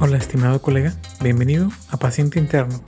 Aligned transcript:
Hola 0.00 0.16
estimado 0.16 0.62
colega, 0.62 0.94
bienvenido 1.20 1.70
a 1.90 1.96
Paciente 1.96 2.38
Interno, 2.38 2.80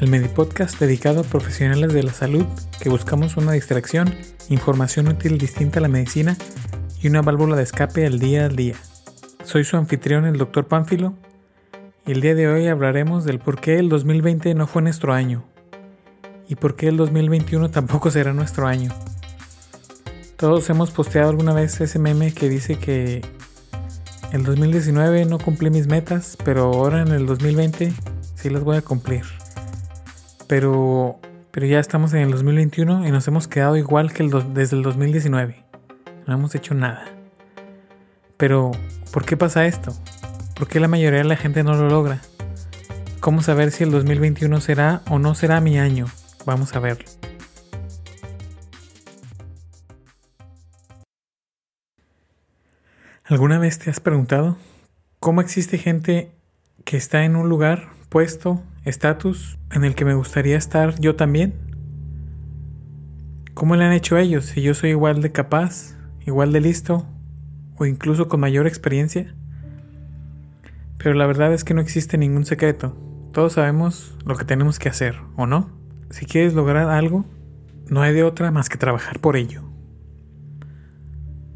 el 0.00 0.08
Medipodcast 0.08 0.80
dedicado 0.80 1.20
a 1.20 1.22
profesionales 1.22 1.92
de 1.92 2.02
la 2.02 2.12
salud 2.12 2.44
que 2.80 2.88
buscamos 2.88 3.36
una 3.36 3.52
distracción, 3.52 4.12
información 4.48 5.06
útil 5.06 5.38
distinta 5.38 5.78
a 5.78 5.82
la 5.82 5.86
medicina 5.88 6.36
y 7.00 7.06
una 7.06 7.22
válvula 7.22 7.54
de 7.54 7.62
escape 7.62 8.04
al 8.04 8.18
día 8.18 8.46
al 8.46 8.56
día. 8.56 8.74
Soy 9.44 9.62
su 9.62 9.76
anfitrión, 9.76 10.24
el 10.24 10.36
Dr. 10.36 10.66
Pánfilo, 10.66 11.14
y 12.04 12.10
el 12.10 12.20
día 12.20 12.34
de 12.34 12.48
hoy 12.48 12.66
hablaremos 12.66 13.24
del 13.24 13.38
por 13.38 13.60
qué 13.60 13.78
el 13.78 13.88
2020 13.88 14.54
no 14.54 14.66
fue 14.66 14.82
nuestro 14.82 15.12
año 15.12 15.44
y 16.48 16.56
por 16.56 16.74
qué 16.74 16.88
el 16.88 16.96
2021 16.96 17.70
tampoco 17.70 18.10
será 18.10 18.32
nuestro 18.32 18.66
año. 18.66 18.90
Todos 20.36 20.68
hemos 20.68 20.90
posteado 20.90 21.30
alguna 21.30 21.54
vez 21.54 21.80
ese 21.80 22.00
meme 22.00 22.34
que 22.34 22.48
dice 22.48 22.76
que 22.76 23.22
el 24.34 24.42
2019 24.42 25.26
no 25.26 25.38
cumplí 25.38 25.70
mis 25.70 25.86
metas, 25.86 26.36
pero 26.44 26.64
ahora 26.64 27.02
en 27.02 27.08
el 27.12 27.24
2020 27.24 27.92
sí 28.34 28.50
las 28.50 28.64
voy 28.64 28.76
a 28.76 28.82
cumplir. 28.82 29.22
Pero, 30.48 31.20
pero 31.52 31.66
ya 31.66 31.78
estamos 31.78 32.12
en 32.14 32.22
el 32.22 32.32
2021 32.32 33.06
y 33.06 33.12
nos 33.12 33.28
hemos 33.28 33.46
quedado 33.46 33.76
igual 33.76 34.12
que 34.12 34.28
desde 34.52 34.76
el 34.76 34.82
2019. 34.82 35.64
No 36.26 36.34
hemos 36.34 36.52
hecho 36.56 36.74
nada. 36.74 37.04
Pero, 38.36 38.72
¿por 39.12 39.24
qué 39.24 39.36
pasa 39.36 39.66
esto? 39.66 39.94
¿Por 40.56 40.66
qué 40.66 40.80
la 40.80 40.88
mayoría 40.88 41.20
de 41.20 41.26
la 41.26 41.36
gente 41.36 41.62
no 41.62 41.76
lo 41.76 41.88
logra? 41.88 42.20
¿Cómo 43.20 43.40
saber 43.40 43.70
si 43.70 43.84
el 43.84 43.92
2021 43.92 44.60
será 44.60 45.02
o 45.08 45.20
no 45.20 45.36
será 45.36 45.60
mi 45.60 45.78
año? 45.78 46.06
Vamos 46.44 46.74
a 46.74 46.80
verlo. 46.80 47.04
¿Alguna 53.26 53.58
vez 53.58 53.78
te 53.78 53.88
has 53.88 54.00
preguntado 54.00 54.58
cómo 55.18 55.40
existe 55.40 55.78
gente 55.78 56.30
que 56.84 56.98
está 56.98 57.24
en 57.24 57.36
un 57.36 57.48
lugar, 57.48 57.88
puesto, 58.10 58.62
estatus 58.84 59.58
en 59.70 59.84
el 59.84 59.94
que 59.94 60.04
me 60.04 60.12
gustaría 60.12 60.58
estar 60.58 61.00
yo 61.00 61.16
también? 61.16 61.54
¿Cómo 63.54 63.76
le 63.76 63.84
han 63.86 63.94
hecho 63.94 64.18
ellos 64.18 64.44
si 64.44 64.60
yo 64.60 64.74
soy 64.74 64.90
igual 64.90 65.22
de 65.22 65.32
capaz, 65.32 65.96
igual 66.26 66.52
de 66.52 66.60
listo 66.60 67.06
o 67.78 67.86
incluso 67.86 68.28
con 68.28 68.40
mayor 68.40 68.66
experiencia? 68.66 69.34
Pero 70.98 71.14
la 71.14 71.24
verdad 71.24 71.54
es 71.54 71.64
que 71.64 71.72
no 71.72 71.80
existe 71.80 72.18
ningún 72.18 72.44
secreto. 72.44 72.94
Todos 73.32 73.54
sabemos 73.54 74.18
lo 74.26 74.36
que 74.36 74.44
tenemos 74.44 74.78
que 74.78 74.90
hacer, 74.90 75.18
¿o 75.36 75.46
no? 75.46 75.70
Si 76.10 76.26
quieres 76.26 76.52
lograr 76.52 76.90
algo, 76.90 77.24
no 77.88 78.02
hay 78.02 78.12
de 78.12 78.22
otra 78.22 78.50
más 78.50 78.68
que 78.68 78.76
trabajar 78.76 79.18
por 79.18 79.38
ello. 79.38 79.62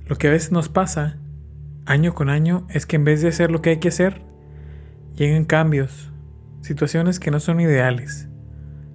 Lo 0.07 0.17
que 0.17 0.29
a 0.29 0.31
veces 0.31 0.51
nos 0.51 0.71
pasa 0.71 1.19
año 1.89 2.15
con 2.15 2.29
año 2.29 2.67
es 2.69 2.85
que 2.85 2.97
en 2.97 3.05
vez 3.05 3.23
de 3.23 3.29
hacer 3.29 3.51
lo 3.51 3.63
que 3.63 3.71
hay 3.71 3.79
que 3.79 3.89
hacer, 3.89 4.23
llegan 5.15 5.45
cambios, 5.45 6.13
situaciones 6.61 7.19
que 7.19 7.31
no 7.31 7.41
son 7.41 7.61
ideales, 7.61 8.29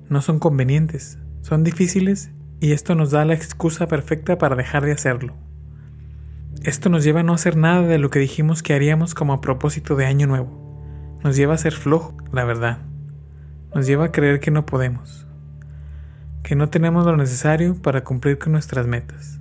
no 0.09 0.21
son 0.21 0.37
convenientes, 0.37 1.17
son 1.41 1.63
difíciles 1.63 2.31
y 2.59 2.71
esto 2.71 2.93
nos 2.93 3.09
da 3.09 3.25
la 3.25 3.33
excusa 3.33 3.87
perfecta 3.87 4.37
para 4.37 4.55
dejar 4.55 4.85
de 4.85 4.91
hacerlo. 4.91 5.33
Esto 6.61 6.89
nos 6.89 7.03
lleva 7.03 7.21
a 7.21 7.23
no 7.23 7.33
hacer 7.33 7.57
nada 7.57 7.81
de 7.81 7.97
lo 7.97 8.11
que 8.11 8.19
dijimos 8.19 8.61
que 8.61 8.73
haríamos 8.73 9.15
como 9.15 9.33
a 9.33 9.41
propósito 9.41 9.95
de 9.95 10.05
año 10.05 10.27
nuevo. 10.27 11.19
Nos 11.23 11.35
lleva 11.35 11.55
a 11.55 11.57
ser 11.57 11.73
flojo, 11.73 12.15
la 12.31 12.45
verdad. 12.45 12.77
Nos 13.73 13.87
lleva 13.87 14.05
a 14.05 14.11
creer 14.11 14.39
que 14.39 14.51
no 14.51 14.67
podemos, 14.67 15.27
que 16.43 16.55
no 16.55 16.69
tenemos 16.69 17.05
lo 17.05 17.17
necesario 17.17 17.81
para 17.81 18.03
cumplir 18.03 18.37
con 18.37 18.51
nuestras 18.51 18.85
metas. 18.85 19.39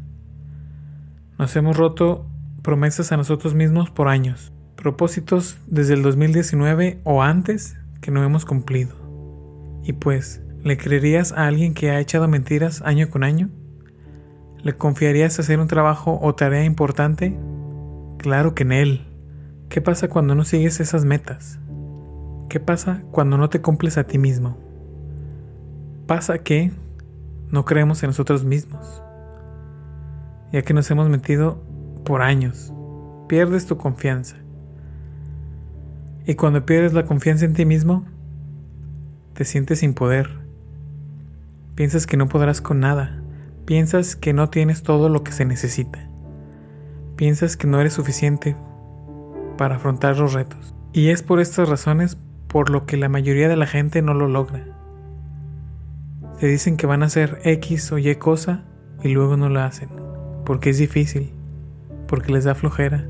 Nos 1.38 1.54
hemos 1.54 1.76
roto 1.76 2.31
promesas 2.62 3.12
a 3.12 3.16
nosotros 3.16 3.54
mismos 3.54 3.90
por 3.90 4.08
años, 4.08 4.52
propósitos 4.76 5.58
desde 5.66 5.94
el 5.94 6.02
2019 6.02 7.00
o 7.04 7.22
antes 7.22 7.76
que 8.00 8.10
no 8.10 8.24
hemos 8.24 8.44
cumplido. 8.44 8.94
Y 9.84 9.94
pues, 9.94 10.42
¿le 10.62 10.76
creerías 10.76 11.32
a 11.32 11.46
alguien 11.46 11.74
que 11.74 11.90
ha 11.90 12.00
echado 12.00 12.28
mentiras 12.28 12.82
año 12.82 13.10
con 13.10 13.24
año? 13.24 13.50
¿Le 14.62 14.76
confiarías 14.76 15.38
hacer 15.40 15.58
un 15.58 15.66
trabajo 15.66 16.18
o 16.22 16.34
tarea 16.34 16.64
importante? 16.64 17.36
Claro 18.18 18.54
que 18.54 18.62
en 18.62 18.72
él. 18.72 19.06
¿Qué 19.68 19.80
pasa 19.80 20.08
cuando 20.08 20.34
no 20.36 20.44
sigues 20.44 20.78
esas 20.78 21.04
metas? 21.04 21.58
¿Qué 22.48 22.60
pasa 22.60 23.02
cuando 23.10 23.38
no 23.38 23.48
te 23.48 23.60
cumples 23.60 23.98
a 23.98 24.04
ti 24.04 24.18
mismo? 24.18 24.56
Pasa 26.06 26.38
que 26.38 26.70
no 27.50 27.64
creemos 27.64 28.02
en 28.02 28.10
nosotros 28.10 28.44
mismos, 28.44 29.02
ya 30.52 30.62
que 30.62 30.74
nos 30.74 30.90
hemos 30.90 31.08
metido 31.08 31.62
por 32.04 32.22
años. 32.22 32.72
Pierdes 33.28 33.66
tu 33.66 33.76
confianza. 33.76 34.36
Y 36.26 36.34
cuando 36.34 36.64
pierdes 36.64 36.92
la 36.92 37.04
confianza 37.04 37.44
en 37.44 37.54
ti 37.54 37.64
mismo, 37.64 38.04
te 39.34 39.44
sientes 39.44 39.80
sin 39.80 39.94
poder. 39.94 40.30
Piensas 41.74 42.06
que 42.06 42.16
no 42.16 42.28
podrás 42.28 42.60
con 42.60 42.80
nada. 42.80 43.22
Piensas 43.64 44.16
que 44.16 44.32
no 44.32 44.50
tienes 44.50 44.82
todo 44.82 45.08
lo 45.08 45.24
que 45.24 45.32
se 45.32 45.44
necesita. 45.44 46.08
Piensas 47.16 47.56
que 47.56 47.66
no 47.66 47.80
eres 47.80 47.94
suficiente 47.94 48.56
para 49.56 49.76
afrontar 49.76 50.18
los 50.18 50.32
retos. 50.32 50.74
Y 50.92 51.08
es 51.08 51.22
por 51.22 51.40
estas 51.40 51.68
razones 51.68 52.18
por 52.48 52.70
lo 52.70 52.84
que 52.86 52.96
la 52.96 53.08
mayoría 53.08 53.48
de 53.48 53.56
la 53.56 53.66
gente 53.66 54.02
no 54.02 54.14
lo 54.14 54.28
logra. 54.28 54.64
Te 56.38 56.46
dicen 56.46 56.76
que 56.76 56.86
van 56.86 57.02
a 57.02 57.06
hacer 57.06 57.40
X 57.44 57.92
o 57.92 57.98
Y 57.98 58.14
cosa 58.16 58.64
y 59.02 59.08
luego 59.08 59.36
no 59.36 59.48
la 59.48 59.64
hacen, 59.64 59.88
porque 60.44 60.70
es 60.70 60.78
difícil 60.78 61.32
porque 62.12 62.30
les 62.30 62.44
da 62.44 62.54
flojera, 62.54 63.06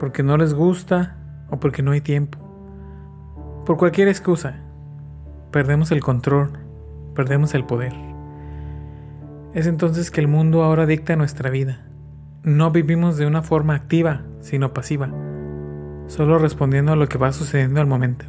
porque 0.00 0.22
no 0.22 0.38
les 0.38 0.54
gusta 0.54 1.18
o 1.50 1.60
porque 1.60 1.82
no 1.82 1.90
hay 1.90 2.00
tiempo. 2.00 2.38
Por 3.66 3.76
cualquier 3.76 4.08
excusa, 4.08 4.62
perdemos 5.50 5.92
el 5.92 6.00
control, 6.00 6.52
perdemos 7.14 7.52
el 7.52 7.66
poder. 7.66 7.92
Es 9.52 9.66
entonces 9.66 10.10
que 10.10 10.22
el 10.22 10.26
mundo 10.26 10.62
ahora 10.62 10.86
dicta 10.86 11.16
nuestra 11.16 11.50
vida. 11.50 11.84
No 12.44 12.70
vivimos 12.70 13.18
de 13.18 13.26
una 13.26 13.42
forma 13.42 13.74
activa, 13.74 14.22
sino 14.40 14.72
pasiva, 14.72 15.10
solo 16.06 16.38
respondiendo 16.38 16.92
a 16.92 16.96
lo 16.96 17.10
que 17.10 17.18
va 17.18 17.30
sucediendo 17.30 17.78
al 17.78 17.86
momento, 17.86 18.24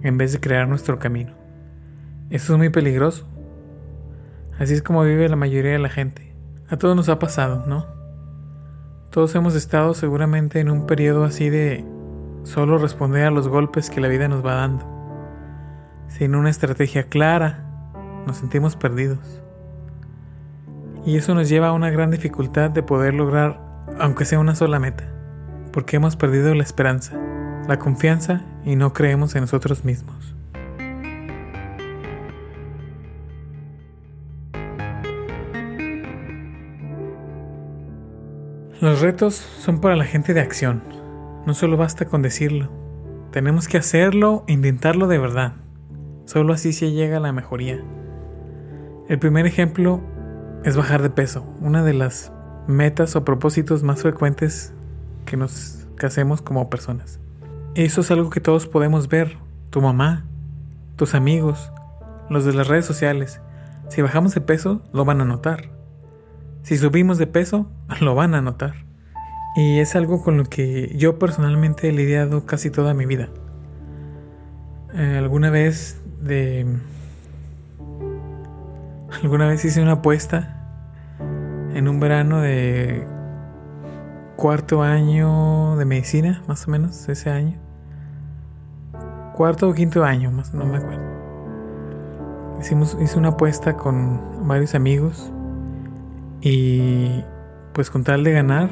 en 0.00 0.16
vez 0.16 0.32
de 0.32 0.40
crear 0.40 0.66
nuestro 0.66 0.98
camino. 0.98 1.34
Eso 2.30 2.54
es 2.54 2.58
muy 2.58 2.70
peligroso. 2.70 3.28
Así 4.58 4.72
es 4.72 4.80
como 4.80 5.04
vive 5.04 5.28
la 5.28 5.36
mayoría 5.36 5.72
de 5.72 5.78
la 5.80 5.90
gente. 5.90 6.34
A 6.70 6.78
todos 6.78 6.96
nos 6.96 7.10
ha 7.10 7.18
pasado, 7.18 7.66
¿no? 7.66 7.99
Todos 9.10 9.34
hemos 9.34 9.56
estado 9.56 9.92
seguramente 9.94 10.60
en 10.60 10.70
un 10.70 10.86
periodo 10.86 11.24
así 11.24 11.50
de 11.50 11.84
solo 12.44 12.78
responder 12.78 13.24
a 13.24 13.32
los 13.32 13.48
golpes 13.48 13.90
que 13.90 14.00
la 14.00 14.06
vida 14.06 14.28
nos 14.28 14.46
va 14.46 14.54
dando. 14.54 14.86
Sin 16.06 16.36
una 16.36 16.48
estrategia 16.48 17.08
clara, 17.08 17.92
nos 18.28 18.36
sentimos 18.36 18.76
perdidos. 18.76 19.42
Y 21.04 21.16
eso 21.16 21.34
nos 21.34 21.48
lleva 21.48 21.68
a 21.68 21.72
una 21.72 21.90
gran 21.90 22.12
dificultad 22.12 22.70
de 22.70 22.84
poder 22.84 23.14
lograr, 23.14 23.60
aunque 23.98 24.24
sea 24.24 24.38
una 24.38 24.54
sola 24.54 24.78
meta, 24.78 25.12
porque 25.72 25.96
hemos 25.96 26.14
perdido 26.14 26.54
la 26.54 26.62
esperanza, 26.62 27.18
la 27.66 27.80
confianza 27.80 28.42
y 28.64 28.76
no 28.76 28.92
creemos 28.92 29.34
en 29.34 29.40
nosotros 29.40 29.84
mismos. 29.84 30.36
Los 38.80 39.02
retos 39.02 39.34
son 39.34 39.82
para 39.82 39.94
la 39.94 40.06
gente 40.06 40.32
de 40.32 40.40
acción. 40.40 40.82
No 41.44 41.52
solo 41.52 41.76
basta 41.76 42.06
con 42.06 42.22
decirlo. 42.22 42.70
Tenemos 43.30 43.68
que 43.68 43.76
hacerlo 43.76 44.42
e 44.46 44.54
intentarlo 44.54 45.06
de 45.06 45.18
verdad. 45.18 45.52
Solo 46.24 46.54
así 46.54 46.72
se 46.72 46.90
llega 46.90 47.18
a 47.18 47.20
la 47.20 47.32
mejoría. 47.32 47.84
El 49.06 49.18
primer 49.18 49.44
ejemplo 49.44 50.00
es 50.64 50.78
bajar 50.78 51.02
de 51.02 51.10
peso, 51.10 51.44
una 51.60 51.82
de 51.84 51.92
las 51.92 52.32
metas 52.68 53.16
o 53.16 53.24
propósitos 53.24 53.82
más 53.82 54.00
frecuentes 54.00 54.72
que 55.26 55.36
nos 55.36 55.86
hacemos 56.02 56.40
como 56.40 56.70
personas. 56.70 57.20
Eso 57.74 58.00
es 58.00 58.10
algo 58.10 58.30
que 58.30 58.40
todos 58.40 58.66
podemos 58.66 59.08
ver, 59.08 59.36
tu 59.68 59.82
mamá, 59.82 60.24
tus 60.96 61.14
amigos, 61.14 61.70
los 62.30 62.46
de 62.46 62.54
las 62.54 62.66
redes 62.66 62.86
sociales. 62.86 63.42
Si 63.90 64.00
bajamos 64.00 64.34
de 64.34 64.40
peso, 64.40 64.80
lo 64.94 65.04
van 65.04 65.20
a 65.20 65.26
notar. 65.26 65.79
Si 66.62 66.76
subimos 66.76 67.18
de 67.18 67.26
peso, 67.26 67.70
lo 68.00 68.14
van 68.14 68.34
a 68.34 68.42
notar. 68.42 68.74
Y 69.56 69.78
es 69.80 69.96
algo 69.96 70.22
con 70.22 70.36
lo 70.36 70.44
que 70.44 70.94
yo 70.96 71.18
personalmente 71.18 71.88
he 71.88 71.92
lidiado 71.92 72.46
casi 72.46 72.70
toda 72.70 72.94
mi 72.94 73.06
vida. 73.06 73.28
Eh, 74.94 75.16
alguna 75.18 75.50
vez 75.50 76.00
de... 76.20 76.66
Alguna 79.22 79.48
vez 79.48 79.64
hice 79.64 79.82
una 79.82 79.92
apuesta 79.92 80.56
en 81.74 81.88
un 81.88 81.98
verano 81.98 82.40
de 82.40 83.04
cuarto 84.36 84.82
año 84.82 85.76
de 85.76 85.84
medicina, 85.84 86.42
más 86.46 86.66
o 86.68 86.70
menos, 86.70 87.08
ese 87.08 87.28
año. 87.28 87.58
Cuarto 89.34 89.68
o 89.68 89.74
quinto 89.74 90.04
año, 90.04 90.30
más 90.30 90.54
no 90.54 90.64
me 90.64 90.76
acuerdo. 90.78 91.02
Hicimos, 92.60 92.96
hice 93.00 93.18
una 93.18 93.30
apuesta 93.30 93.76
con 93.76 94.46
varios 94.46 94.74
amigos 94.76 95.32
y 96.40 97.22
pues 97.72 97.90
con 97.90 98.04
tal 98.04 98.24
de 98.24 98.32
ganar, 98.32 98.70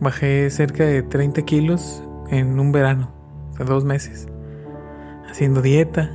bajé 0.00 0.50
cerca 0.50 0.84
de 0.84 1.02
30 1.02 1.42
kilos 1.42 2.02
en 2.30 2.58
un 2.58 2.72
verano. 2.72 3.12
de 3.58 3.64
dos 3.64 3.84
meses, 3.84 4.28
haciendo 5.28 5.62
dieta 5.62 6.10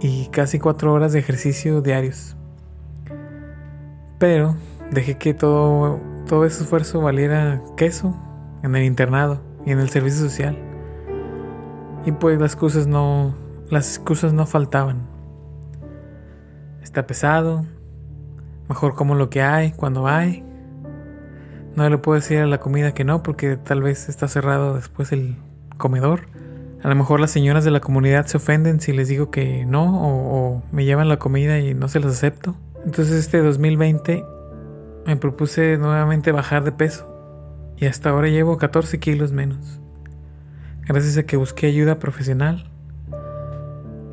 y 0.00 0.28
casi 0.28 0.58
cuatro 0.58 0.92
horas 0.92 1.12
de 1.12 1.18
ejercicio 1.18 1.80
diarios. 1.80 2.36
Pero 4.18 4.56
dejé 4.90 5.18
que 5.18 5.34
todo, 5.34 6.00
todo 6.28 6.44
ese 6.44 6.62
esfuerzo 6.62 7.00
valiera 7.00 7.60
queso 7.76 8.14
en 8.62 8.76
el 8.76 8.84
internado 8.84 9.40
y 9.66 9.72
en 9.72 9.80
el 9.80 9.90
servicio 9.90 10.20
social. 10.20 10.56
Y 12.06 12.12
pues 12.12 12.38
las 12.40 12.52
excusas 12.52 12.86
no, 12.86 13.34
las 13.70 13.96
excusas 13.96 14.32
no 14.32 14.46
faltaban. 14.46 15.08
Está 16.82 17.06
pesado, 17.06 17.64
mejor 18.68 18.94
como 18.94 19.14
lo 19.14 19.30
que 19.30 19.42
hay 19.42 19.72
cuando 19.72 20.06
hay. 20.06 20.44
No 21.76 21.88
le 21.88 21.98
puedo 21.98 22.16
decir 22.16 22.38
a 22.38 22.46
la 22.46 22.58
comida 22.58 22.94
que 22.94 23.04
no 23.04 23.22
porque 23.22 23.56
tal 23.56 23.82
vez 23.82 24.08
está 24.08 24.28
cerrado 24.28 24.74
después 24.74 25.12
el 25.12 25.36
comedor. 25.76 26.28
A 26.82 26.88
lo 26.88 26.94
mejor 26.94 27.18
las 27.18 27.30
señoras 27.30 27.64
de 27.64 27.70
la 27.70 27.80
comunidad 27.80 28.26
se 28.26 28.36
ofenden 28.36 28.80
si 28.80 28.92
les 28.92 29.08
digo 29.08 29.30
que 29.30 29.64
no 29.64 29.84
o, 30.02 30.62
me 30.70 30.84
llevan 30.84 31.08
la 31.08 31.18
comida 31.18 31.58
y 31.58 31.74
no 31.74 31.88
se 31.88 31.98
las 31.98 32.12
acepto. 32.12 32.54
Entonces 32.84 33.14
este 33.14 33.38
2020 33.38 34.24
me 35.06 35.16
propuse 35.16 35.78
nuevamente 35.78 36.30
bajar 36.30 36.62
de 36.62 36.72
peso 36.72 37.10
y 37.76 37.86
hasta 37.86 38.10
ahora 38.10 38.28
llevo 38.28 38.58
14 38.58 38.98
kilos 39.00 39.32
menos. 39.32 39.80
Gracias 40.86 41.16
a 41.16 41.22
que 41.22 41.36
busqué 41.36 41.66
ayuda 41.66 41.98
profesional, 41.98 42.70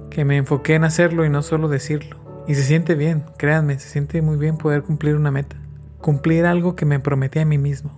que 0.09 0.23
me 0.23 0.37
enfoqué 0.37 0.75
en 0.75 0.85
hacerlo 0.85 1.25
y 1.25 1.29
no 1.29 1.41
solo 1.41 1.67
decirlo. 1.67 2.20
Y 2.47 2.55
se 2.55 2.63
siente 2.63 2.95
bien, 2.95 3.23
créanme, 3.37 3.77
se 3.79 3.89
siente 3.89 4.21
muy 4.21 4.37
bien 4.37 4.57
poder 4.57 4.83
cumplir 4.83 5.15
una 5.15 5.31
meta, 5.31 5.55
cumplir 5.99 6.45
algo 6.45 6.75
que 6.75 6.85
me 6.85 6.99
prometí 6.99 7.39
a 7.39 7.45
mí 7.45 7.57
mismo. 7.57 7.91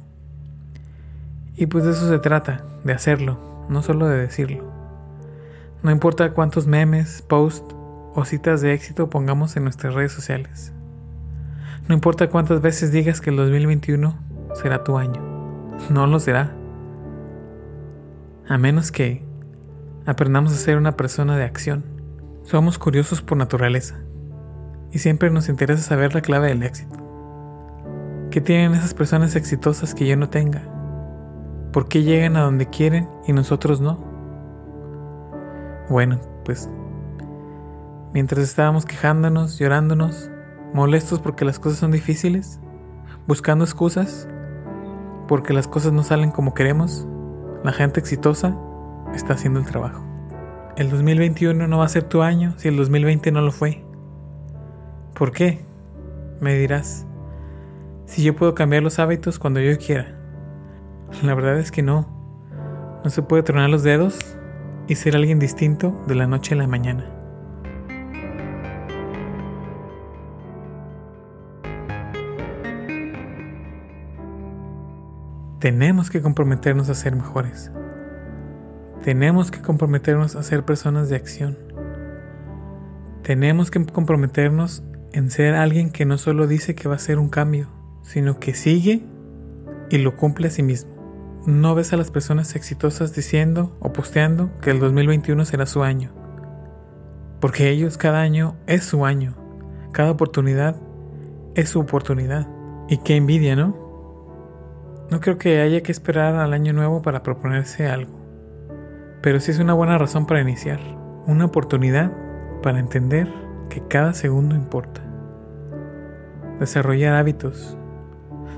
Y 1.55 1.67
pues 1.67 1.85
de 1.85 1.91
eso 1.91 2.09
se 2.09 2.19
trata, 2.19 2.63
de 2.83 2.93
hacerlo, 2.93 3.65
no 3.69 3.81
solo 3.83 4.07
de 4.07 4.17
decirlo. 4.17 4.63
No 5.81 5.91
importa 5.91 6.31
cuántos 6.33 6.67
memes, 6.67 7.21
posts 7.21 7.75
o 8.15 8.25
citas 8.25 8.61
de 8.61 8.73
éxito 8.73 9.09
pongamos 9.09 9.55
en 9.55 9.63
nuestras 9.63 9.93
redes 9.93 10.11
sociales. 10.11 10.73
No 11.87 11.95
importa 11.95 12.29
cuántas 12.29 12.61
veces 12.61 12.91
digas 12.91 13.21
que 13.21 13.29
el 13.29 13.35
2021 13.35 14.17
será 14.55 14.83
tu 14.83 14.97
año. 14.97 15.21
No 15.89 16.07
lo 16.07 16.19
será. 16.19 16.55
A 18.47 18.57
menos 18.57 18.91
que 18.91 19.23
aprendamos 20.05 20.53
a 20.53 20.57
ser 20.57 20.77
una 20.77 20.93
persona 20.93 21.37
de 21.37 21.43
acción. 21.43 21.83
Somos 22.43 22.79
curiosos 22.79 23.21
por 23.21 23.37
naturaleza. 23.37 23.99
Y 24.93 24.99
siempre 24.99 25.31
nos 25.31 25.49
interesa 25.49 25.81
saber 25.81 26.13
la 26.13 26.21
clave 26.21 26.49
del 26.49 26.61
éxito. 26.63 26.95
¿Qué 28.29 28.41
tienen 28.41 28.73
esas 28.73 28.93
personas 28.93 29.35
exitosas 29.35 29.95
que 29.95 30.07
yo 30.07 30.15
no 30.15 30.29
tenga? 30.29 30.61
¿Por 31.71 31.87
qué 31.87 32.03
llegan 32.03 32.37
a 32.37 32.41
donde 32.41 32.67
quieren 32.67 33.09
y 33.27 33.33
nosotros 33.33 33.81
no? 33.81 33.97
Bueno, 35.89 36.19
pues 36.45 36.69
mientras 38.13 38.43
estábamos 38.43 38.85
quejándonos, 38.85 39.57
llorándonos, 39.57 40.29
molestos 40.73 41.19
porque 41.19 41.43
las 41.43 41.57
cosas 41.57 41.79
son 41.79 41.91
difíciles, 41.91 42.59
buscando 43.27 43.65
excusas, 43.65 44.27
porque 45.27 45.53
las 45.53 45.67
cosas 45.67 45.91
no 45.91 46.03
salen 46.03 46.29
como 46.29 46.53
queremos, 46.53 47.07
la 47.63 47.71
gente 47.71 47.99
exitosa 47.99 48.55
está 49.15 49.33
haciendo 49.33 49.59
el 49.59 49.65
trabajo. 49.65 50.05
El 50.75 50.91
2021 50.91 51.67
no 51.67 51.77
va 51.79 51.85
a 51.85 51.89
ser 51.89 52.03
tu 52.03 52.21
año 52.21 52.53
si 52.57 52.67
el 52.67 52.77
2020 52.77 53.31
no 53.31 53.41
lo 53.41 53.51
fue. 53.51 53.83
¿Por 55.13 55.31
qué? 55.31 55.59
Me 56.41 56.55
dirás. 56.55 57.05
Si 58.05 58.23
yo 58.23 58.35
puedo 58.35 58.55
cambiar 58.55 58.81
los 58.81 58.97
hábitos 58.99 59.37
cuando 59.37 59.59
yo 59.59 59.77
quiera. 59.77 60.17
La 61.21 61.35
verdad 61.35 61.59
es 61.59 61.71
que 61.71 61.83
no. 61.83 62.07
No 63.03 63.09
se 63.09 63.21
puede 63.21 63.43
tronar 63.43 63.69
los 63.69 63.83
dedos 63.83 64.37
y 64.87 64.95
ser 64.95 65.15
alguien 65.15 65.37
distinto 65.37 66.03
de 66.07 66.15
la 66.15 66.25
noche 66.25 66.55
a 66.55 66.57
la 66.57 66.67
mañana. 66.67 67.09
Tenemos 75.59 76.09
que 76.09 76.21
comprometernos 76.21 76.89
a 76.89 76.95
ser 76.95 77.15
mejores. 77.15 77.71
Tenemos 79.03 79.51
que 79.51 79.61
comprometernos 79.61 80.35
a 80.35 80.43
ser 80.43 80.65
personas 80.65 81.07
de 81.09 81.15
acción. 81.15 81.57
Tenemos 83.21 83.71
que 83.71 83.85
comprometernos 83.85 84.83
en 85.13 85.31
ser 85.31 85.55
alguien 85.55 85.91
que 85.91 86.05
no 86.05 86.17
solo 86.17 86.47
dice 86.47 86.75
que 86.75 86.87
va 86.87 86.95
a 86.95 86.97
hacer 86.97 87.19
un 87.19 87.29
cambio, 87.29 87.69
sino 88.01 88.39
que 88.39 88.53
sigue 88.53 89.03
y 89.89 89.99
lo 89.99 90.17
cumple 90.17 90.47
a 90.47 90.51
sí 90.51 90.63
mismo. 90.63 90.91
No 91.45 91.75
ves 91.75 91.93
a 91.93 91.97
las 91.97 92.11
personas 92.11 92.55
exitosas 92.55 93.15
diciendo 93.15 93.77
o 93.79 93.93
posteando 93.93 94.49
que 94.61 94.71
el 94.71 94.79
2021 94.79 95.45
será 95.45 95.65
su 95.65 95.83
año. 95.83 96.11
Porque 97.39 97.69
ellos 97.69 97.97
cada 97.97 98.21
año 98.21 98.55
es 98.67 98.83
su 98.83 99.05
año. 99.05 99.35
Cada 99.91 100.11
oportunidad 100.11 100.75
es 101.55 101.69
su 101.69 101.79
oportunidad. 101.79 102.47
Y 102.89 102.97
qué 102.97 103.15
envidia, 103.15 103.55
¿no? 103.55 103.83
No 105.11 105.19
creo 105.19 105.37
que 105.37 105.61
haya 105.61 105.83
que 105.83 105.91
esperar 105.91 106.35
al 106.35 106.53
año 106.53 106.73
nuevo 106.73 107.01
para 107.01 107.21
proponerse 107.21 107.87
algo, 107.87 108.19
pero 109.21 109.39
sí 109.39 109.51
es 109.51 109.59
una 109.59 109.73
buena 109.73 109.97
razón 109.97 110.25
para 110.25 110.41
iniciar, 110.41 110.79
una 111.27 111.45
oportunidad 111.45 112.11
para 112.63 112.79
entender 112.79 113.27
que 113.73 113.87
cada 113.87 114.13
segundo 114.13 114.55
importa. 114.55 115.01
Desarrollar 116.59 117.15
hábitos, 117.15 117.75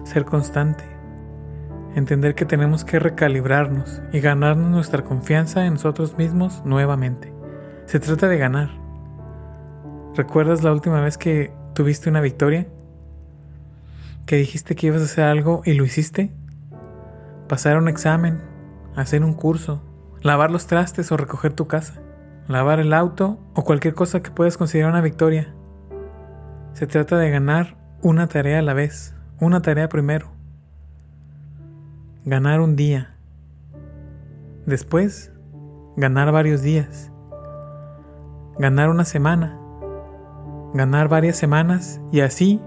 ser 0.04 0.26
constante, 0.26 0.84
entender 1.96 2.36
que 2.36 2.44
tenemos 2.44 2.84
que 2.84 3.00
recalibrarnos 3.00 4.02
y 4.12 4.20
ganarnos 4.20 4.70
nuestra 4.70 5.04
confianza 5.04 5.66
en 5.66 5.74
nosotros 5.74 6.18
mismos 6.18 6.64
nuevamente. 6.66 7.34
Se 7.86 8.02
trata 8.02 8.28
de 8.28 8.38
ganar. 8.38 8.70
¿Recuerdas 10.16 10.64
la 10.64 10.74
última 10.74 11.00
vez 11.00 11.18
que 11.18 11.54
tuviste 11.74 12.10
una 12.10 12.20
victoria? 12.20 12.68
que 14.26 14.38
dijiste 14.38 14.76
que 14.76 14.88
ibas 14.88 15.02
a 15.02 15.06
hacer 15.06 15.24
algo 15.26 15.62
y 15.66 15.74
lo 15.74 15.86
hiciste? 15.86 16.32
Pasar 17.48 17.78
un 17.78 17.88
examen, 17.88 18.42
hacer 18.96 19.24
un 19.24 19.34
curso, 19.34 19.84
lavar 20.22 20.50
los 20.50 20.66
trastes 20.66 21.12
o 21.12 21.18
recoger 21.18 21.54
tu 21.54 21.68
casa, 21.68 22.02
lavar 22.47 22.80
el 22.80 22.94
auto 22.94 23.39
o 23.53 23.63
cualquier 23.63 23.94
cosa 23.94 24.21
que 24.21 24.31
puedas 24.31 24.57
considerar 24.57 24.92
una 24.92 25.01
victoria. 25.01 25.53
Se 26.74 26.88
trata 26.88 27.18
de 27.18 27.30
ganar 27.30 27.77
una 28.01 28.27
tarea 28.27 28.59
a 28.59 28.62
la 28.62 28.74
vez, 28.74 29.15
una 29.39 29.62
tarea 29.62 29.89
primero. 29.89 30.30
Ganar 32.25 32.59
un 32.59 32.75
día. 32.75 33.16
Después, 34.66 35.31
ganar 35.95 36.31
varios 36.31 36.61
días. 36.61 37.11
Ganar 38.57 38.90
una 38.90 39.06
semana. 39.06 39.59
Ganar 40.73 41.07
varias 41.07 41.37
semanas 41.37 42.02
y 42.11 42.19
así 42.21 42.61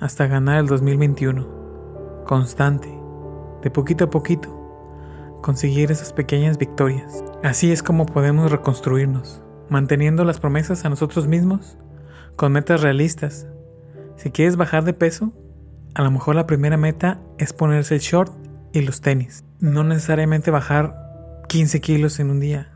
hasta 0.00 0.26
ganar 0.26 0.58
el 0.58 0.66
2021. 0.66 2.24
Constante, 2.26 2.88
de 3.62 3.70
poquito 3.70 4.04
a 4.04 4.10
poquito, 4.10 4.63
conseguir 5.44 5.92
esas 5.92 6.14
pequeñas 6.14 6.56
victorias. 6.56 7.22
Así 7.42 7.70
es 7.70 7.82
como 7.82 8.06
podemos 8.06 8.50
reconstruirnos, 8.50 9.42
manteniendo 9.68 10.24
las 10.24 10.40
promesas 10.40 10.86
a 10.86 10.88
nosotros 10.88 11.26
mismos, 11.26 11.76
con 12.34 12.52
metas 12.52 12.80
realistas. 12.80 13.46
Si 14.16 14.30
quieres 14.30 14.56
bajar 14.56 14.84
de 14.84 14.94
peso, 14.94 15.34
a 15.94 16.00
lo 16.00 16.10
mejor 16.10 16.34
la 16.34 16.46
primera 16.46 16.78
meta 16.78 17.20
es 17.36 17.52
ponerse 17.52 17.96
el 17.96 18.00
short 18.00 18.32
y 18.72 18.80
los 18.80 19.02
tenis. 19.02 19.44
No 19.60 19.84
necesariamente 19.84 20.50
bajar 20.50 21.42
15 21.48 21.78
kilos 21.82 22.20
en 22.20 22.30
un 22.30 22.40
día. 22.40 22.70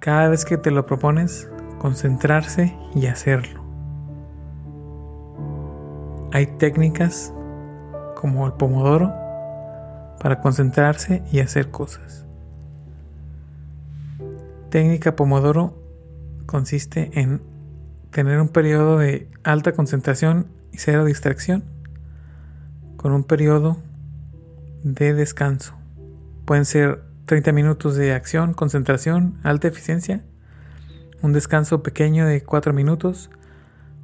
Cada 0.00 0.28
vez 0.30 0.44
que 0.44 0.56
te 0.56 0.72
lo 0.72 0.84
propones, 0.84 1.48
concentrarse 1.78 2.76
y 2.92 3.06
hacerlo. 3.06 3.62
Hay 6.32 6.46
técnicas 6.58 7.32
como 8.16 8.46
el 8.48 8.54
pomodoro 8.54 9.21
para 10.22 10.40
concentrarse 10.40 11.24
y 11.32 11.40
hacer 11.40 11.72
cosas. 11.72 12.24
Técnica 14.70 15.16
pomodoro 15.16 15.76
consiste 16.46 17.10
en 17.20 17.42
tener 18.12 18.40
un 18.40 18.48
periodo 18.48 18.98
de 18.98 19.28
alta 19.42 19.72
concentración 19.72 20.46
y 20.70 20.78
cero 20.78 21.04
distracción 21.04 21.64
con 22.96 23.10
un 23.12 23.24
periodo 23.24 23.78
de 24.84 25.12
descanso. 25.12 25.74
Pueden 26.44 26.66
ser 26.66 27.02
30 27.26 27.50
minutos 27.50 27.96
de 27.96 28.12
acción, 28.12 28.54
concentración, 28.54 29.38
alta 29.42 29.66
eficiencia, 29.66 30.24
un 31.20 31.32
descanso 31.32 31.82
pequeño 31.82 32.26
de 32.26 32.44
4 32.44 32.72
minutos, 32.72 33.28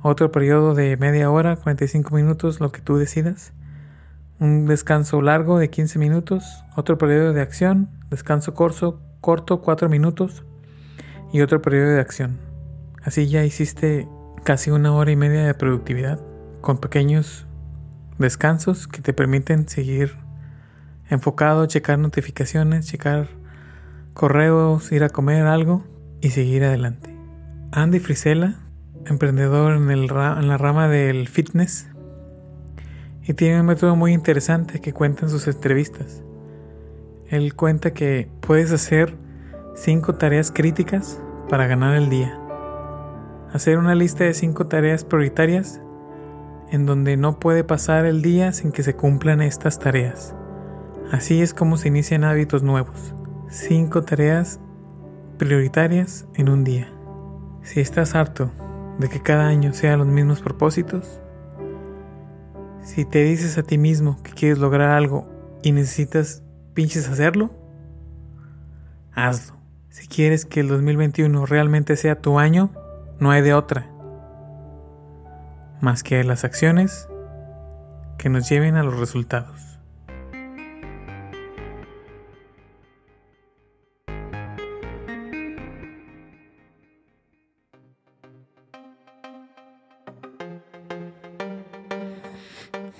otro 0.03 0.33
periodo 0.33 0.75
de 0.75 0.97
media 0.97 1.31
hora, 1.31 1.55
45 1.55 2.13
minutos, 2.15 2.59
lo 2.59 2.73
que 2.73 2.81
tú 2.81 2.97
decidas. 2.97 3.53
Un 4.41 4.67
descanso 4.67 5.21
largo 5.21 5.59
de 5.59 5.69
15 5.69 5.99
minutos, 5.99 6.65
otro 6.77 6.97
periodo 6.97 7.33
de 7.33 7.41
acción, 7.41 7.89
descanso 8.11 8.55
corto, 8.55 9.01
corto 9.21 9.61
4 9.61 9.89
minutos 9.89 10.45
y 11.33 11.41
otro 11.41 11.61
periodo 11.61 11.91
de 11.91 12.01
acción. 12.01 12.39
Así 13.03 13.29
ya 13.29 13.45
hiciste 13.45 14.09
casi 14.45 14.71
una 14.71 14.93
hora 14.93 15.11
y 15.11 15.17
media 15.17 15.45
de 15.45 15.55
productividad 15.55 16.21
con 16.61 16.79
pequeños 16.79 17.47
descansos 18.19 18.87
que 18.87 19.01
te 19.01 19.13
permiten 19.13 19.69
seguir 19.69 20.17
enfocado, 21.09 21.67
checar 21.67 21.99
notificaciones, 21.99 22.87
checar 22.87 23.29
correos, 24.15 24.91
ir 24.93 25.05
a 25.05 25.09
comer 25.09 25.47
algo 25.47 25.85
y 26.21 26.31
seguir 26.31 26.65
adelante. 26.65 27.15
Andy 27.73 28.01
Frisella, 28.01 28.57
emprendedor 29.07 29.75
en, 29.75 30.07
la 30.07 30.59
rama 30.59 30.89
del 30.89 31.29
fitness, 31.29 31.89
y 33.29 33.35
tiene 33.35 33.61
un 33.61 33.67
método 33.67 33.95
muy 33.95 34.15
interesante 34.15 34.81
que 34.81 34.95
cuenta 34.95 35.27
en 35.27 35.31
sus 35.31 35.47
entrevistas. 35.47 36.23
Él 37.29 37.55
cuenta 37.55 37.93
que 37.93 38.31
puedes 38.41 38.73
hacer 38.73 39.15
cinco 39.77 40.15
tareas 40.15 40.51
críticas 40.51 41.21
para 41.51 41.67
ganar 41.67 41.95
el 41.95 42.09
día. 42.09 42.41
Hacer 43.53 43.77
una 43.77 43.95
lista 43.95 44.25
de 44.25 44.33
cinco 44.33 44.67
tareas 44.67 45.05
prioritarias 45.05 45.83
en 46.71 46.87
donde 46.87 47.19
no 47.19 47.39
puede 47.39 47.65
pasar 47.65 48.07
el 48.07 48.23
día 48.23 48.53
sin 48.53 48.73
que 48.73 48.83
se 48.83 48.97
cumplan 48.97 49.43
estas 49.43 49.79
tareas. 49.79 50.35
Así 51.13 51.43
es 51.43 51.53
como 51.53 51.77
se 51.77 51.89
inician 51.89 52.25
hábitos 52.25 52.63
nuevos. 52.63 53.15
Cinco 53.51 54.03
tareas 54.03 54.59
prioritarias 55.37 56.27
en 56.35 56.49
un 56.49 56.65
día. 56.65 56.91
Si 57.63 57.81
estás 57.81 58.15
harto 58.15 58.51
de 58.99 59.11
que 59.11 59.21
cada 59.21 59.49
año 59.49 59.75
sean 59.75 59.99
los 59.99 60.09
mismos 60.09 60.41
propósitos, 60.41 61.21
si 62.83 63.05
te 63.05 63.23
dices 63.23 63.59
a 63.59 63.63
ti 63.63 63.79
mismo 63.79 64.23
que 64.23 64.33
quieres 64.33 64.59
lograr 64.59 64.91
algo 64.91 65.29
y 65.63 65.73
necesitas 65.73 66.43
pinches 66.75 67.09
hacerlo, 67.09 67.51
hazlo. 69.13 69.57
Si 69.89 70.07
quieres 70.07 70.45
que 70.45 70.61
el 70.61 70.69
2021 70.69 71.47
realmente 71.47 71.97
sea 71.97 72.21
tu 72.21 72.39
año, 72.39 72.71
no 73.19 73.31
hay 73.31 73.43
de 73.43 73.55
otra. 73.55 73.91
Más 75.81 76.03
que 76.03 76.23
las 76.25 76.45
acciones 76.45 77.09
que 78.17 78.29
nos 78.29 78.49
lleven 78.49 78.77
a 78.77 78.83
los 78.83 78.99
resultados. 78.99 79.68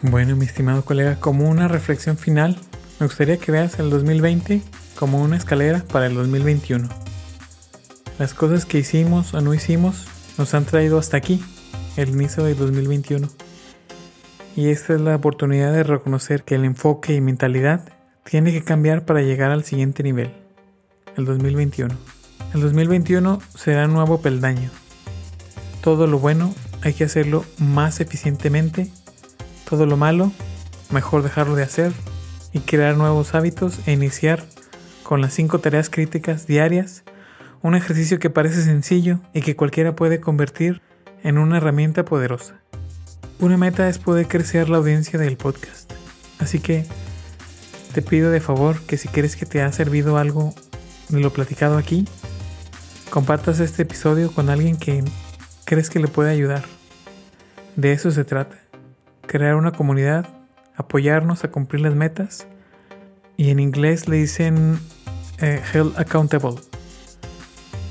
Bueno, 0.03 0.37
mi 0.37 0.45
estimado 0.45 0.85
colega, 0.85 1.17
como 1.17 1.49
una 1.49 1.67
reflexión 1.67 2.17
final, 2.17 2.57
me 3.01 3.07
gustaría 3.07 3.37
que 3.39 3.51
veas 3.51 3.81
el 3.81 3.91
2020 3.91 4.63
como 4.97 5.21
una 5.21 5.37
escalera 5.37 5.85
para 5.91 6.07
el 6.07 6.15
2021. 6.15 6.89
Las 8.17 8.33
cosas 8.33 8.65
que 8.65 8.79
hicimos 8.79 9.35
o 9.35 9.41
no 9.41 9.55
hicimos 9.55 10.07
nos 10.39 10.55
han 10.55 10.67
traído 10.67 10.99
hasta 10.99 11.17
aquí, 11.17 11.43
el 11.97 12.11
inicio 12.11 12.45
del 12.45 12.57
2021. 12.57 13.29
Y 14.55 14.69
esta 14.69 14.95
es 14.95 15.01
la 15.01 15.17
oportunidad 15.17 15.73
de 15.73 15.83
reconocer 15.83 16.45
que 16.45 16.55
el 16.55 16.65
enfoque 16.65 17.15
y 17.15 17.21
mentalidad 17.21 17.89
tiene 18.23 18.53
que 18.53 18.63
cambiar 18.63 19.05
para 19.05 19.23
llegar 19.23 19.51
al 19.51 19.65
siguiente 19.65 20.05
nivel, 20.05 20.33
el 21.17 21.25
2021. 21.25 21.93
El 22.55 22.61
2021 22.61 23.41
será 23.57 23.87
un 23.87 23.95
nuevo 23.95 24.21
peldaño. 24.21 24.71
Todo 25.81 26.07
lo 26.07 26.21
bueno 26.21 26.55
hay 26.83 26.93
que 26.95 27.03
hacerlo 27.03 27.45
más 27.59 27.99
eficientemente 27.99 28.93
todo 29.69 29.85
lo 29.85 29.97
malo, 29.99 30.33
mejor 30.91 31.23
dejarlo 31.23 31.55
de 31.55 31.63
hacer 31.63 31.93
y 32.53 32.61
crear 32.61 32.97
nuevos 32.97 33.35
hábitos 33.35 33.81
e 33.87 33.93
iniciar 33.93 34.43
con 35.03 35.21
las 35.21 35.35
5 35.35 35.59
tareas 35.59 35.91
críticas 35.91 36.47
diarias, 36.47 37.05
un 37.61 37.75
ejercicio 37.75 38.19
que 38.19 38.31
parece 38.31 38.63
sencillo 38.63 39.21
y 39.35 39.43
que 39.43 39.57
cualquiera 39.57 39.95
puede 39.95 40.21
convertir 40.21 40.81
en 41.23 41.37
una 41.37 41.59
herramienta 41.59 42.05
poderosa. 42.05 42.61
Una 43.41 43.59
meta 43.59 43.89
es 43.89 43.99
poder 43.99 44.27
crecer 44.27 44.71
la 44.71 44.79
audiencia 44.79 45.19
del 45.19 45.37
podcast. 45.37 45.93
Así 46.39 46.61
que 46.61 46.87
te 47.93 48.01
pido 48.01 48.31
de 48.31 48.41
favor 48.41 48.81
que 48.81 48.97
si 48.97 49.09
quieres 49.09 49.37
que 49.37 49.45
te 49.45 49.61
ha 49.61 49.71
servido 49.73 50.17
algo 50.17 50.55
de 51.11 51.21
lo 51.21 51.31
platicado 51.31 51.77
aquí, 51.77 52.07
compartas 53.11 53.61
este 53.61 53.83
episodio 53.83 54.33
con 54.33 54.49
alguien 54.49 54.77
que 54.77 55.05
crees 55.65 55.91
que 55.91 56.01
le 56.01 56.09
puede 56.09 56.31
ayudar. 56.31 56.65
De 57.77 57.93
eso 57.93 58.11
se 58.11 58.25
trata 58.25 58.68
crear 59.29 59.55
una 59.55 59.71
comunidad, 59.71 60.27
apoyarnos 60.75 61.45
a 61.45 61.53
cumplir 61.53 61.83
las 61.83 61.95
metas 61.95 62.49
y 63.37 63.51
en 63.51 63.61
inglés 63.61 64.09
le 64.09 64.17
dicen 64.17 64.81
eh, 65.41 65.63
held 65.73 65.97
accountable. 65.97 66.57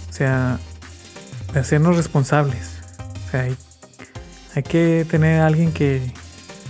O 0.09 0.11
sea, 0.11 0.59
hacernos 1.55 1.95
responsables. 1.95 2.81
O 3.27 3.31
sea, 3.31 3.43
hay, 3.43 3.55
hay 4.55 4.63
que 4.63 5.05
tener 5.09 5.39
a 5.39 5.47
alguien 5.47 5.71
que 5.71 6.01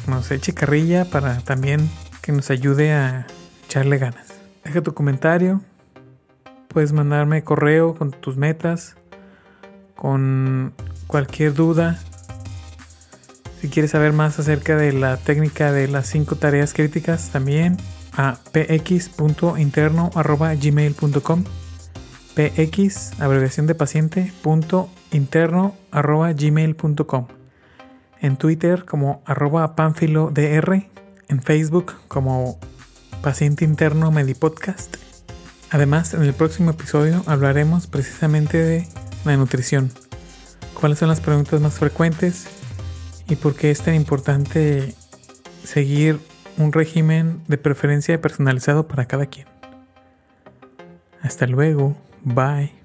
nos 0.07 0.29
eche 0.29 0.53
carrilla 0.53 1.05
para 1.05 1.39
también 1.39 1.89
que 2.21 2.31
nos 2.31 2.51
ayude 2.51 2.93
a 2.93 3.25
echarle 3.65 3.97
ganas. 3.97 4.35
Deja 4.63 4.81
tu 4.81 4.93
comentario. 4.93 5.61
Puedes 6.67 6.93
mandarme 6.93 7.43
correo 7.43 7.95
con 7.95 8.11
tus 8.11 8.37
metas, 8.37 8.95
con 9.95 10.73
cualquier 11.07 11.53
duda 11.53 11.99
si 13.61 13.69
quieres 13.69 13.91
saber 13.91 14.11
más 14.13 14.39
acerca 14.39 14.75
de 14.75 14.93
la 14.93 15.17
técnica 15.17 15.71
de 15.71 15.87
las 15.87 16.07
5 16.07 16.35
tareas 16.35 16.73
críticas, 16.73 17.29
también 17.31 17.77
a 18.13 18.39
px.interno.gmail.com 18.51 21.43
px, 22.35 23.19
abreviación 23.19 23.65
de 23.65 23.75
paciente, 23.75 24.31
punto 24.43 24.89
interno, 25.11 25.75
arroba 25.91 26.31
gmail.com 26.33 27.27
en 28.21 28.37
Twitter 28.37 28.85
como 28.85 29.21
arroba 29.25 29.73
dr 29.75 30.83
en 31.29 31.41
Facebook 31.41 31.93
como 32.07 32.59
paciente 33.21 33.65
interno 33.65 34.11
medipodcast. 34.11 34.95
Además, 35.69 36.13
en 36.13 36.23
el 36.23 36.33
próximo 36.33 36.71
episodio 36.71 37.23
hablaremos 37.25 37.87
precisamente 37.87 38.57
de 38.57 38.87
la 39.25 39.35
nutrición. 39.35 39.91
¿Cuáles 40.79 40.99
son 40.99 41.09
las 41.09 41.19
preguntas 41.19 41.59
más 41.59 41.73
frecuentes? 41.73 42.47
Y 43.27 43.35
por 43.35 43.55
qué 43.55 43.71
es 43.71 43.81
tan 43.81 43.95
importante 43.95 44.93
seguir 45.63 46.19
un 46.57 46.71
régimen 46.71 47.41
de 47.47 47.57
preferencia 47.57 48.19
personalizado 48.21 48.87
para 48.87 49.05
cada 49.05 49.25
quien. 49.27 49.47
Hasta 51.21 51.45
luego, 51.45 51.95
bye. 52.23 52.76